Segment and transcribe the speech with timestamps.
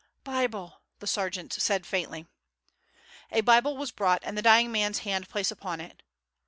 [0.23, 2.25] "Bible," the sergeant said faintly.
[3.31, 6.01] A Bible was brought and the dying man's hand placed upon it.